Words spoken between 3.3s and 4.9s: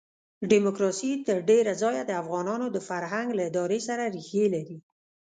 له ادارې سره ریښې لري.